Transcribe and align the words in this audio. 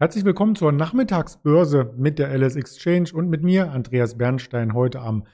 Herzlich 0.00 0.24
willkommen 0.24 0.54
zur 0.54 0.70
Nachmittagsbörse 0.70 1.92
mit 1.96 2.20
der 2.20 2.32
LS 2.32 2.54
Exchange 2.54 3.08
und 3.14 3.28
mit 3.28 3.42
mir, 3.42 3.72
Andreas 3.72 4.16
Bernstein, 4.16 4.72
heute 4.72 5.00
am 5.00 5.24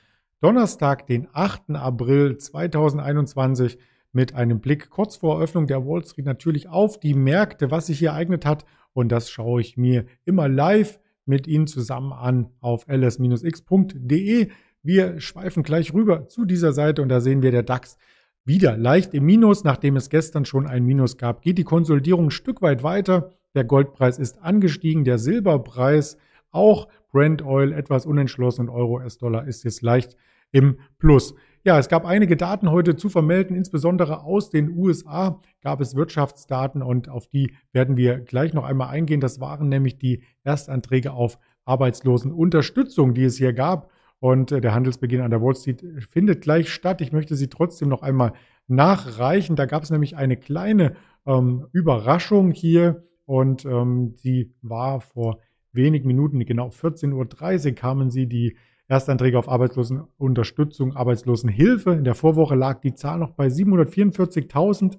Donnerstag, 0.41 1.07
den 1.07 1.29
8. 1.35 1.73
April 1.73 2.39
2021 2.39 3.77
mit 4.13 4.35
einem 4.35 4.61
Blick 4.61 4.89
kurz 4.89 5.17
vor 5.17 5.35
Eröffnung 5.35 5.67
der 5.67 5.85
Wall 5.85 6.03
Street 6.07 6.25
natürlich 6.25 6.67
auf 6.71 6.99
die 6.99 7.13
Märkte, 7.13 7.71
was 7.71 7.89
sich 7.89 7.99
hier 7.99 8.13
ereignet 8.13 8.47
hat. 8.47 8.65
Und 8.95 9.13
das 9.13 9.29
schaue 9.29 9.61
ich 9.61 9.77
mir 9.77 10.07
immer 10.25 10.49
live 10.49 10.99
mit 11.27 11.47
Ihnen 11.47 11.67
zusammen 11.67 12.15
an 12.15 12.49
auf 12.63 12.89
ls-x.de. 12.89 14.49
Wir 14.83 15.21
schweifen 15.21 15.63
gleich 15.63 15.93
rüber 15.93 16.29
zu 16.29 16.47
dieser 16.47 16.73
Seite 16.73 17.03
und 17.03 17.11
da 17.11 17.21
sehen 17.21 17.43
wir 17.43 17.51
der 17.51 17.65
DAX 17.65 17.99
wieder 18.47 18.79
leicht 18.79 19.13
im 19.13 19.27
Minus, 19.27 19.63
nachdem 19.63 19.97
es 19.97 20.09
gestern 20.09 20.47
schon 20.47 20.67
ein 20.67 20.87
Minus 20.87 21.19
gab, 21.19 21.43
geht 21.43 21.59
die 21.59 21.65
Konsolidierung 21.65 22.29
ein 22.29 22.31
Stück 22.31 22.63
weit 22.63 22.83
weiter. 22.83 23.31
Der 23.55 23.65
Goldpreis 23.65 24.19
ist 24.19 24.43
angestiegen, 24.43 25.05
der 25.05 25.19
Silberpreis 25.19 26.19
auch. 26.51 26.89
Brent 27.13 27.45
Oil 27.45 27.73
etwas 27.73 28.07
unentschlossen 28.07 28.63
und 28.63 28.71
Euro 28.71 28.97
US-Dollar 28.97 29.47
ist 29.47 29.63
jetzt 29.63 29.83
leicht 29.83 30.17
im 30.51 30.79
Plus. 30.99 31.35
Ja, 31.63 31.79
es 31.79 31.89
gab 31.89 32.05
einige 32.05 32.37
Daten 32.37 32.71
heute 32.71 32.97
zu 32.97 33.09
vermelden, 33.09 33.57
insbesondere 33.57 34.25
aus 34.25 34.51
den 34.51 34.77
USA 34.77 35.41
gab 35.63 35.81
es 35.81 35.95
Wirtschaftsdaten 35.95 36.83
und 36.83 37.09
auf 37.09 37.29
die 37.29 37.55
werden 37.73 37.97
wir 37.97 38.19
gleich 38.19 38.53
noch 38.53 38.65
einmal 38.65 38.89
eingehen. 38.89 39.21
Das 39.21 39.41
waren 39.41 39.69
nämlich 39.69 39.97
die 39.97 40.25
Erstanträge 40.43 41.13
auf 41.13 41.39
Arbeitslosenunterstützung, 41.65 43.15
die 43.15 43.25
es 43.25 43.39
hier 43.39 43.53
gab. 43.53 43.91
Und 44.21 44.53
äh, 44.53 44.61
der 44.61 44.75
Handelsbeginn 44.75 45.21
an 45.21 45.31
der 45.31 45.43
Wall 45.43 45.55
Street 45.55 45.85
findet 46.11 46.43
gleich 46.43 46.71
statt. 46.73 47.01
Ich 47.01 47.13
möchte 47.13 47.35
sie 47.37 47.49
trotzdem 47.49 47.89
noch 47.89 48.03
einmal 48.03 48.33
nachreichen. 48.67 49.57
Da 49.57 49.67
gab 49.67 49.83
es 49.83 49.91
nämlich 49.91 50.17
eine 50.17 50.37
kleine 50.37 50.97
ähm, 51.27 51.67
Überraschung 51.73 52.51
hier 52.51 53.05
und 53.27 53.65
ähm, 53.65 54.15
sie 54.17 54.55
war 54.63 55.01
vor 55.01 55.41
wenigen 55.73 56.07
Minuten, 56.07 56.45
genau 56.45 56.69
14.30 56.69 57.69
Uhr, 57.69 57.75
kamen 57.75 58.11
sie 58.11 58.27
die 58.27 58.57
Erstanträge 58.87 59.39
auf 59.39 59.49
Arbeitslosenunterstützung, 59.49 60.95
Arbeitslosenhilfe. 60.95 61.93
In 61.93 62.05
der 62.05 62.15
Vorwoche 62.15 62.55
lag 62.55 62.81
die 62.81 62.95
Zahl 62.95 63.19
noch 63.19 63.31
bei 63.31 63.47
744.000 63.47 64.99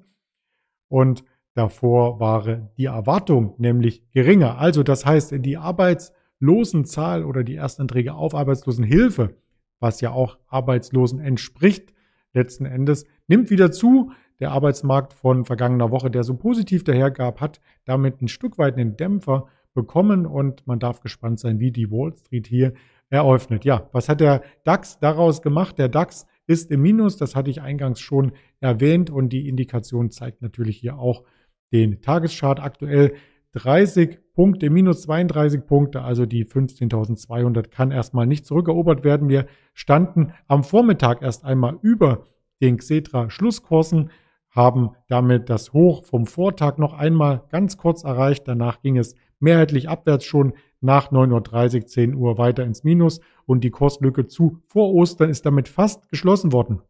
und 0.88 1.24
davor 1.54 2.20
war 2.20 2.72
die 2.78 2.86
Erwartung 2.86 3.54
nämlich 3.58 4.10
geringer. 4.12 4.58
Also 4.58 4.84
das 4.84 5.06
heißt, 5.06 5.36
die 5.40 5.58
Arbeitslosenzahl 5.58 7.24
oder 7.24 7.44
die 7.44 7.56
Erstanträge 7.56 8.16
auf 8.16 8.34
Arbeitslosenhilfe, 8.34 9.36
was 9.80 10.02
ja 10.02 10.12
auch 10.12 10.40
Arbeitslosen 10.48 11.20
entspricht, 11.20 11.94
letzten 12.34 12.66
Endes, 12.66 13.06
nimmt 13.28 13.50
wieder 13.50 13.72
zu. 13.72 14.12
Der 14.40 14.52
Arbeitsmarkt 14.52 15.14
von 15.14 15.46
vergangener 15.46 15.92
Woche, 15.92 16.12
der 16.12 16.24
so 16.24 16.36
positiv 16.36 16.84
dahergab, 16.84 17.40
hat 17.40 17.62
damit 17.86 18.22
ein 18.22 18.28
Stück 18.28 18.58
weit 18.58 18.76
einen 18.76 18.98
Dämpfer 18.98 19.48
bekommen 19.74 20.26
und 20.26 20.66
man 20.68 20.80
darf 20.80 21.02
gespannt 21.02 21.40
sein, 21.40 21.60
wie 21.60 21.72
die 21.72 21.92
Wall 21.92 22.14
Street 22.16 22.48
hier 22.48 22.74
eröffnet. 23.10 23.66
Ja, 23.66 23.90
was 23.92 24.10
hat 24.10 24.20
der 24.20 24.42
DAX 24.64 25.00
daraus 25.00 25.42
gemacht? 25.42 25.78
Der 25.78 25.90
DAX 25.90 26.26
ist 26.48 26.72
im 26.72 26.82
Minus, 26.82 27.18
das 27.18 27.36
hatte 27.36 27.50
ich 27.50 27.62
eingangs 27.62 28.00
schon 28.00 28.34
erwähnt 28.60 29.10
und 29.10 29.30
die 29.30 29.48
Indikation 29.48 30.12
zeigt 30.12 30.42
natürlich 30.42 30.78
hier 30.78 30.98
auch 30.98 31.24
den 31.72 32.02
Tageschart 32.02 32.62
aktuell 32.62 33.14
30 33.54 34.20
Punkte, 34.34 34.70
minus 34.70 35.04
32 35.04 35.66
Punkte, 35.66 36.02
also 36.02 36.26
die 36.26 36.46
15.200 36.46 37.70
kann 37.70 37.92
erstmal 37.92 38.28
nicht 38.28 38.46
zurückerobert 38.46 39.06
werden. 39.06 39.30
Wir 39.30 39.46
standen 39.74 40.34
am 40.48 40.66
Vormittag 40.66 41.22
erst 41.22 41.46
einmal 41.46 41.78
über 41.82 42.28
den 42.62 42.78
Xetra 42.78 43.30
Schlusskursen 43.30 44.10
haben 44.56 44.92
damit 45.08 45.50
das 45.50 45.74
Hoch 45.74 46.06
vom 46.06 46.26
Vortag 46.26 46.78
noch 46.78 46.94
einmal 46.94 47.44
ganz 47.50 47.78
kurz 47.78 48.04
erreicht. 48.04 48.48
Danach 48.48 48.82
ging 48.82 48.98
es 48.98 49.16
mehrheitlich 49.40 49.90
abwärts 49.90 50.24
schon 50.26 50.54
nach 50.80 51.12
9.30 51.12 51.76
Uhr, 51.82 51.86
10 51.88 52.16
Uhr 52.16 52.38
weiter 52.38 52.64
ins 52.64 52.84
Minus 52.84 53.20
und 53.46 53.64
die 53.64 53.72
Kurslücke 53.72 54.28
zu 54.28 54.62
vor 54.68 54.94
Ostern 54.94 55.30
ist 55.30 55.46
damit 55.46 55.68
fast 55.68 56.10
geschlossen 56.10 56.54
worden. 56.54 56.82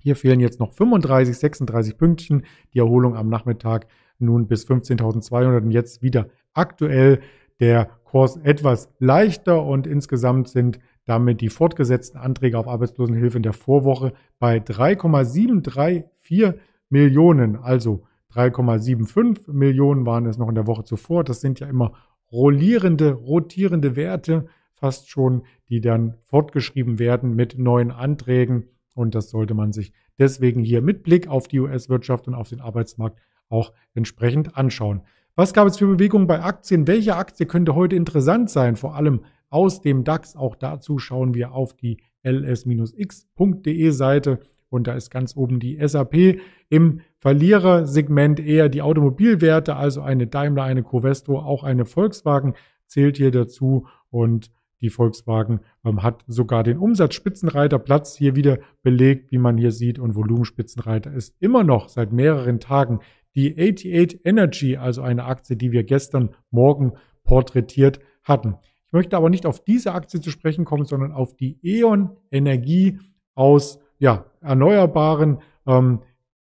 Hier 0.00 0.14
fehlen 0.14 0.38
jetzt 0.38 0.60
noch 0.60 0.72
35, 0.72 1.36
36 1.36 1.98
Pünktchen. 1.98 2.44
Die 2.72 2.78
Erholung 2.78 3.16
am 3.16 3.28
Nachmittag 3.28 3.88
nun 4.20 4.46
bis 4.46 4.66
15.200 4.66 5.62
und 5.62 5.70
jetzt 5.72 6.02
wieder 6.02 6.28
aktuell 6.54 7.20
der 7.60 7.86
Kurs 8.04 8.36
etwas 8.36 8.88
leichter 8.98 9.64
und 9.64 9.88
insgesamt 9.88 10.48
sind 10.48 10.78
damit 11.04 11.40
die 11.40 11.48
fortgesetzten 11.48 12.20
Anträge 12.20 12.58
auf 12.58 12.68
Arbeitslosenhilfe 12.68 13.38
in 13.38 13.42
der 13.42 13.54
Vorwoche 13.54 14.12
bei 14.38 14.60
3,734 14.60 16.54
Millionen, 16.90 17.56
also 17.56 18.04
3,75 18.34 19.52
Millionen 19.52 20.06
waren 20.06 20.26
es 20.26 20.38
noch 20.38 20.48
in 20.48 20.54
der 20.54 20.66
Woche 20.66 20.84
zuvor. 20.84 21.24
Das 21.24 21.40
sind 21.40 21.60
ja 21.60 21.66
immer 21.66 21.92
rollierende, 22.30 23.12
rotierende 23.12 23.96
Werte, 23.96 24.46
fast 24.74 25.08
schon, 25.08 25.42
die 25.68 25.80
dann 25.80 26.16
fortgeschrieben 26.24 26.98
werden 26.98 27.34
mit 27.34 27.58
neuen 27.58 27.90
Anträgen. 27.90 28.68
Und 28.94 29.14
das 29.14 29.30
sollte 29.30 29.54
man 29.54 29.72
sich 29.72 29.92
deswegen 30.18 30.62
hier 30.62 30.82
mit 30.82 31.02
Blick 31.02 31.28
auf 31.28 31.48
die 31.48 31.60
US-Wirtschaft 31.60 32.28
und 32.28 32.34
auf 32.34 32.48
den 32.48 32.60
Arbeitsmarkt 32.60 33.18
auch 33.48 33.72
entsprechend 33.94 34.56
anschauen. 34.56 35.02
Was 35.34 35.54
gab 35.54 35.68
es 35.68 35.78
für 35.78 35.86
Bewegungen 35.86 36.26
bei 36.26 36.42
Aktien? 36.42 36.86
Welche 36.86 37.16
Aktie 37.16 37.46
könnte 37.46 37.74
heute 37.74 37.96
interessant 37.96 38.50
sein? 38.50 38.76
Vor 38.76 38.96
allem 38.96 39.20
aus 39.50 39.80
dem 39.80 40.04
DAX. 40.04 40.36
Auch 40.36 40.56
dazu 40.56 40.98
schauen 40.98 41.34
wir 41.34 41.52
auf 41.52 41.74
die 41.74 41.98
ls-x.de 42.22 43.90
Seite 43.90 44.40
und 44.70 44.86
da 44.86 44.94
ist 44.94 45.10
ganz 45.10 45.36
oben 45.36 45.60
die 45.60 45.78
SAP. 45.86 46.40
Im 46.68 47.00
Verlierersegment 47.18 48.40
eher 48.40 48.68
die 48.68 48.82
Automobilwerte, 48.82 49.76
also 49.76 50.02
eine 50.02 50.26
Daimler, 50.26 50.64
eine 50.64 50.82
Covestro, 50.82 51.38
auch 51.38 51.64
eine 51.64 51.84
Volkswagen 51.84 52.54
zählt 52.86 53.16
hier 53.16 53.30
dazu. 53.30 53.86
Und 54.10 54.50
die 54.80 54.90
Volkswagen 54.90 55.60
ähm, 55.84 56.02
hat 56.02 56.24
sogar 56.26 56.62
den 56.62 56.78
Umsatzspitzenreiterplatz 56.78 58.16
hier 58.16 58.36
wieder 58.36 58.58
belegt, 58.82 59.32
wie 59.32 59.38
man 59.38 59.58
hier 59.58 59.72
sieht. 59.72 59.98
Und 59.98 60.14
Volumenspitzenreiter 60.14 61.12
ist 61.12 61.34
immer 61.40 61.64
noch 61.64 61.88
seit 61.88 62.12
mehreren 62.12 62.60
Tagen 62.60 63.00
die 63.34 63.52
88 63.52 64.24
Energy, 64.24 64.76
also 64.76 65.02
eine 65.02 65.24
Aktie, 65.24 65.56
die 65.56 65.72
wir 65.72 65.84
gestern 65.84 66.30
Morgen 66.50 66.92
porträtiert 67.24 68.00
hatten. 68.22 68.56
Ich 68.86 68.92
möchte 68.92 69.16
aber 69.16 69.30
nicht 69.30 69.46
auf 69.46 69.62
diese 69.62 69.92
Aktie 69.92 70.20
zu 70.20 70.30
sprechen 70.30 70.64
kommen, 70.64 70.84
sondern 70.84 71.12
auf 71.12 71.36
die 71.36 71.58
E.ON 71.62 72.16
Energie 72.30 72.98
aus 73.34 73.78
ja, 73.98 74.24
erneuerbaren 74.40 75.38
ähm, 75.66 76.00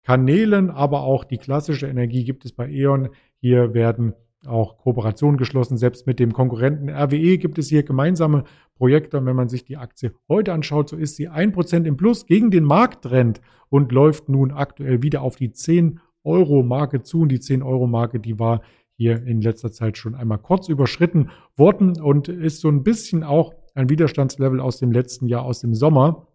Kanälen, 0.03 0.69
aber 0.69 1.01
auch 1.01 1.23
die 1.23 1.38
klassische 1.38 1.88
Energie 1.88 2.23
gibt 2.23 2.45
es 2.45 2.53
bei 2.53 2.69
E.ON. 2.69 3.09
Hier 3.39 3.73
werden 3.73 4.13
auch 4.47 4.78
Kooperationen 4.78 5.38
geschlossen. 5.38 5.78
Selbst 5.78 6.07
mit 6.07 6.19
dem 6.19 6.34
Konkurrenten 6.34 6.89
RWE 6.89 7.38
gibt 7.38 7.59
es 7.59 7.69
hier 7.69 7.84
gemeinsame 7.84 8.44
Projekte. 8.75 9.17
Und 9.17 9.25
wenn 9.25 9.35
man 9.35 9.50
sich 9.50 9.63
die 9.63 9.78
Aktie 9.78 10.13
heute 10.28 10.53
anschaut, 10.53 10.89
so 10.89 10.97
ist 10.97 11.16
sie 11.16 11.28
ein 11.28 11.51
Prozent 11.51 11.85
im 11.85 11.97
Plus 11.97 12.25
gegen 12.25 12.50
den 12.50 12.63
Markttrend 12.63 13.41
und 13.69 13.91
läuft 13.91 14.29
nun 14.29 14.51
aktuell 14.51 15.03
wieder 15.03 15.22
auf 15.22 15.35
die 15.35 15.51
10 15.51 16.00
Euro 16.23 16.63
Marke 16.63 17.03
zu. 17.03 17.22
Und 17.22 17.29
die 17.29 17.39
10 17.39 17.62
Euro 17.62 17.85
Marke, 17.85 18.19
die 18.19 18.39
war 18.39 18.62
hier 18.97 19.23
in 19.23 19.41
letzter 19.41 19.72
Zeit 19.72 19.97
schon 19.97 20.16
einmal 20.16 20.39
kurz 20.39 20.69
überschritten 20.69 21.29
worden 21.56 22.00
und 22.01 22.28
ist 22.28 22.62
so 22.62 22.69
ein 22.69 22.83
bisschen 22.83 23.23
auch 23.23 23.53
ein 23.73 23.89
Widerstandslevel 23.89 24.59
aus 24.59 24.79
dem 24.79 24.91
letzten 24.91 25.28
Jahr, 25.28 25.44
aus 25.44 25.62
dem 25.62 25.73
Sommer. 25.73 26.28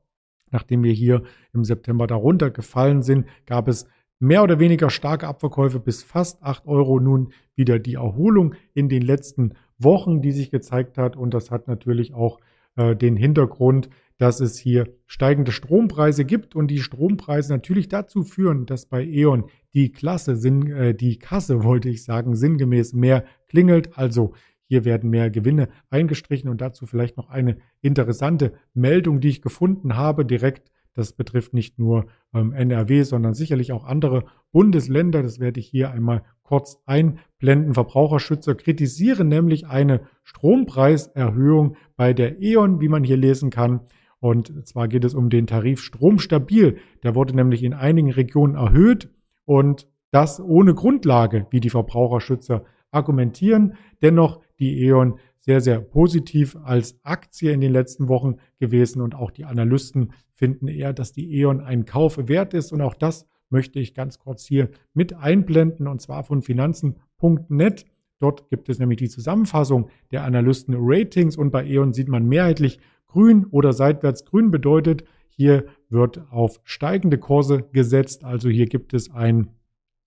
Nachdem 0.50 0.84
wir 0.84 0.92
hier 0.92 1.22
im 1.52 1.64
September 1.64 2.06
darunter 2.06 2.50
gefallen 2.50 3.02
sind, 3.02 3.26
gab 3.46 3.68
es 3.68 3.86
mehr 4.18 4.42
oder 4.42 4.58
weniger 4.58 4.90
starke 4.90 5.26
Abverkäufe 5.26 5.80
bis 5.80 6.02
fast 6.02 6.42
8 6.42 6.66
Euro. 6.66 7.00
Nun 7.00 7.32
wieder 7.54 7.78
die 7.78 7.94
Erholung 7.94 8.54
in 8.74 8.88
den 8.88 9.02
letzten 9.02 9.54
Wochen, 9.78 10.22
die 10.22 10.32
sich 10.32 10.50
gezeigt 10.50 10.98
hat. 10.98 11.16
Und 11.16 11.34
das 11.34 11.50
hat 11.50 11.68
natürlich 11.68 12.14
auch 12.14 12.38
äh, 12.76 12.96
den 12.96 13.16
Hintergrund, 13.16 13.88
dass 14.18 14.40
es 14.40 14.58
hier 14.58 14.88
steigende 15.06 15.52
Strompreise 15.52 16.24
gibt 16.24 16.56
und 16.56 16.68
die 16.68 16.78
Strompreise 16.78 17.52
natürlich 17.52 17.88
dazu 17.88 18.22
führen, 18.22 18.64
dass 18.64 18.86
bei 18.86 19.04
E.ON 19.04 19.44
die 19.74 19.92
Klasse, 19.92 20.32
äh, 20.32 20.94
die 20.94 21.18
Kasse, 21.18 21.64
wollte 21.64 21.90
ich 21.90 22.04
sagen, 22.04 22.34
sinngemäß 22.34 22.94
mehr 22.94 23.24
klingelt. 23.48 23.98
Also 23.98 24.32
hier 24.68 24.84
werden 24.84 25.10
mehr 25.10 25.30
Gewinne 25.30 25.68
eingestrichen 25.90 26.50
und 26.50 26.60
dazu 26.60 26.86
vielleicht 26.86 27.16
noch 27.16 27.28
eine 27.28 27.58
interessante 27.80 28.54
Meldung, 28.74 29.20
die 29.20 29.28
ich 29.28 29.42
gefunden 29.42 29.96
habe, 29.96 30.24
direkt. 30.24 30.70
Das 30.94 31.12
betrifft 31.12 31.52
nicht 31.52 31.78
nur 31.78 32.06
ähm, 32.32 32.52
NRW, 32.52 33.02
sondern 33.02 33.34
sicherlich 33.34 33.70
auch 33.70 33.84
andere 33.84 34.24
Bundesländer. 34.50 35.22
Das 35.22 35.38
werde 35.38 35.60
ich 35.60 35.68
hier 35.68 35.90
einmal 35.90 36.22
kurz 36.42 36.82
einblenden. 36.86 37.74
Verbraucherschützer 37.74 38.54
kritisieren 38.54 39.28
nämlich 39.28 39.66
eine 39.66 40.02
Strompreiserhöhung 40.24 41.76
bei 41.96 42.14
der 42.14 42.40
E.ON, 42.40 42.80
wie 42.80 42.88
man 42.88 43.04
hier 43.04 43.18
lesen 43.18 43.50
kann. 43.50 43.80
Und 44.20 44.66
zwar 44.66 44.88
geht 44.88 45.04
es 45.04 45.14
um 45.14 45.28
den 45.28 45.46
Tarif 45.46 45.80
Stromstabil. 45.82 46.78
Der 47.02 47.14
wurde 47.14 47.36
nämlich 47.36 47.62
in 47.62 47.74
einigen 47.74 48.10
Regionen 48.10 48.54
erhöht 48.54 49.10
und 49.44 49.86
das 50.10 50.40
ohne 50.40 50.74
Grundlage, 50.74 51.46
wie 51.50 51.60
die 51.60 51.68
Verbraucherschützer 51.68 52.64
argumentieren. 52.90 53.74
Dennoch 54.00 54.40
die 54.58 54.84
E.ON 54.84 55.18
sehr, 55.40 55.60
sehr 55.60 55.80
positiv 55.80 56.56
als 56.64 56.98
Aktie 57.04 57.52
in 57.52 57.60
den 57.60 57.72
letzten 57.72 58.08
Wochen 58.08 58.36
gewesen. 58.58 59.00
Und 59.00 59.14
auch 59.14 59.30
die 59.30 59.44
Analysten 59.44 60.12
finden 60.34 60.68
eher, 60.68 60.92
dass 60.92 61.12
die 61.12 61.38
E.ON 61.38 61.60
ein 61.60 61.84
Kauf 61.84 62.28
wert 62.28 62.54
ist. 62.54 62.72
Und 62.72 62.80
auch 62.80 62.94
das 62.94 63.26
möchte 63.48 63.78
ich 63.78 63.94
ganz 63.94 64.18
kurz 64.18 64.44
hier 64.44 64.70
mit 64.92 65.14
einblenden 65.14 65.86
und 65.86 66.00
zwar 66.00 66.24
von 66.24 66.42
finanzen.net 66.42 67.86
Dort 68.18 68.48
gibt 68.48 68.68
es 68.68 68.78
nämlich 68.78 68.98
die 68.98 69.08
Zusammenfassung 69.08 69.90
der 70.10 70.24
Analysten-Ratings. 70.24 71.36
Und 71.36 71.50
bei 71.50 71.66
E.ON 71.66 71.92
sieht 71.92 72.08
man 72.08 72.26
mehrheitlich 72.26 72.80
grün 73.06 73.46
oder 73.46 73.72
seitwärts 73.72 74.24
grün 74.24 74.50
bedeutet, 74.50 75.04
hier 75.28 75.66
wird 75.90 76.22
auf 76.30 76.60
steigende 76.64 77.18
Kurse 77.18 77.64
gesetzt. 77.72 78.24
Also 78.24 78.48
hier 78.48 78.66
gibt 78.66 78.94
es 78.94 79.10
ein 79.10 79.48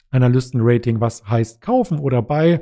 Analysten-Rating, 0.10 1.00
was 1.00 1.30
heißt 1.30 1.62
kaufen 1.62 2.00
oder 2.00 2.24
bei. 2.24 2.62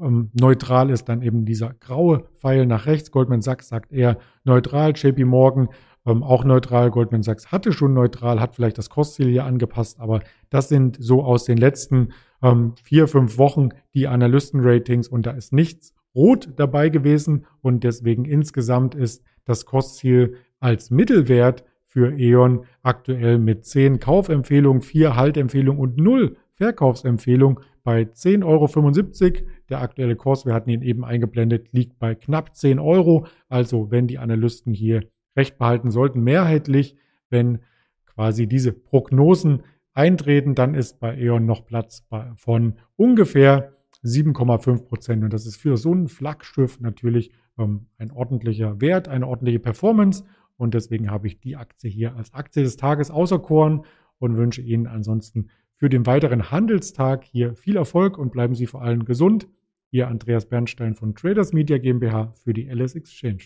Ähm, 0.00 0.30
neutral 0.38 0.90
ist 0.90 1.08
dann 1.08 1.22
eben 1.22 1.44
dieser 1.44 1.74
graue 1.74 2.24
Pfeil 2.36 2.66
nach 2.66 2.86
rechts. 2.86 3.10
Goldman 3.10 3.42
Sachs 3.42 3.68
sagt 3.68 3.92
eher 3.92 4.18
neutral. 4.44 4.92
JP 4.94 5.24
Morgan 5.24 5.68
ähm, 6.06 6.22
auch 6.22 6.44
neutral. 6.44 6.90
Goldman 6.90 7.22
Sachs 7.22 7.52
hatte 7.52 7.72
schon 7.72 7.94
neutral, 7.94 8.40
hat 8.40 8.54
vielleicht 8.54 8.78
das 8.78 8.90
Kostziel 8.90 9.28
hier 9.28 9.44
angepasst, 9.44 10.00
aber 10.00 10.20
das 10.50 10.68
sind 10.68 10.96
so 11.00 11.22
aus 11.22 11.44
den 11.44 11.58
letzten 11.58 12.12
ähm, 12.42 12.74
vier, 12.82 13.08
fünf 13.08 13.38
Wochen 13.38 13.70
die 13.94 14.06
Analysten-Ratings 14.06 15.08
und 15.08 15.26
da 15.26 15.32
ist 15.32 15.52
nichts 15.52 15.94
rot 16.14 16.48
dabei 16.56 16.88
gewesen 16.88 17.46
und 17.60 17.84
deswegen 17.84 18.24
insgesamt 18.24 18.94
ist 18.94 19.24
das 19.44 19.66
Kostziel 19.66 20.36
als 20.60 20.90
Mittelwert 20.90 21.64
für 21.86 22.18
E.ON 22.18 22.64
aktuell 22.82 23.38
mit 23.38 23.64
10 23.64 23.98
Kaufempfehlungen, 23.98 24.82
4 24.82 25.16
Haltempfehlungen 25.16 25.80
und 25.80 25.96
0 25.96 26.36
Verkaufsempfehlungen 26.58 27.60
bei 27.84 28.02
10,75 28.02 28.44
Euro. 28.44 29.48
Der 29.70 29.80
aktuelle 29.80 30.16
Kurs, 30.16 30.44
wir 30.44 30.52
hatten 30.54 30.70
ihn 30.70 30.82
eben 30.82 31.04
eingeblendet, 31.04 31.72
liegt 31.72 31.98
bei 31.98 32.14
knapp 32.14 32.54
10 32.54 32.78
Euro. 32.78 33.26
Also 33.48 33.90
wenn 33.90 34.06
die 34.06 34.18
Analysten 34.18 34.74
hier 34.74 35.04
recht 35.36 35.56
behalten 35.56 35.90
sollten, 35.90 36.22
mehrheitlich, 36.22 36.96
wenn 37.30 37.60
quasi 38.06 38.46
diese 38.46 38.72
Prognosen 38.72 39.62
eintreten, 39.94 40.54
dann 40.54 40.74
ist 40.74 41.00
bei 41.00 41.16
E.ON 41.16 41.46
noch 41.46 41.64
Platz 41.64 42.04
von 42.36 42.74
ungefähr 42.96 43.72
7,5 44.04 44.84
Prozent. 44.84 45.24
Und 45.24 45.32
das 45.32 45.46
ist 45.46 45.56
für 45.56 45.76
so 45.76 45.92
ein 45.92 46.08
Flaggschiff 46.08 46.80
natürlich 46.80 47.32
ähm, 47.58 47.86
ein 47.98 48.10
ordentlicher 48.10 48.80
Wert, 48.80 49.08
eine 49.08 49.26
ordentliche 49.26 49.60
Performance. 49.60 50.24
Und 50.56 50.74
deswegen 50.74 51.10
habe 51.10 51.28
ich 51.28 51.40
die 51.40 51.56
Aktie 51.56 51.90
hier 51.90 52.16
als 52.16 52.34
Aktie 52.34 52.62
des 52.62 52.76
Tages 52.76 53.10
auserkoren 53.10 53.84
und 54.18 54.36
wünsche 54.36 54.62
Ihnen 54.62 54.86
ansonsten 54.86 55.50
für 55.78 55.88
den 55.88 56.06
weiteren 56.06 56.50
Handelstag 56.50 57.24
hier 57.24 57.54
viel 57.54 57.76
Erfolg 57.76 58.18
und 58.18 58.32
bleiben 58.32 58.56
Sie 58.56 58.66
vor 58.66 58.82
allem 58.82 59.04
gesund. 59.04 59.48
Ihr 59.90 60.08
Andreas 60.08 60.46
Bernstein 60.46 60.96
von 60.96 61.14
Traders 61.14 61.52
Media 61.52 61.78
GmbH 61.78 62.34
für 62.42 62.52
die 62.52 62.68
LS 62.68 62.96
Exchange. 62.96 63.44